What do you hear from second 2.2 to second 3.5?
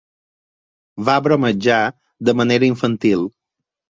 de manera infantil.